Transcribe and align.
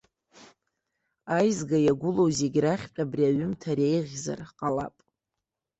Аизга 1.35 1.77
иагәылоу 1.81 2.29
зегь 2.37 2.59
рахьтә 2.63 2.99
абри 3.03 3.23
аҩымҭа 3.29 3.71
реиӷьзар 3.77 4.39
ҟалап. 4.57 4.95